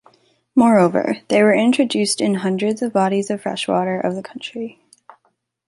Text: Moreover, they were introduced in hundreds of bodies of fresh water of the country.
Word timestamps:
Moreover, 0.55 1.17
they 1.27 1.43
were 1.43 1.53
introduced 1.53 2.21
in 2.21 2.33
hundreds 2.33 2.81
of 2.81 2.91
bodies 2.91 3.29
of 3.29 3.43
fresh 3.43 3.67
water 3.67 3.99
of 3.99 4.15
the 4.15 4.23
country. 4.23 4.79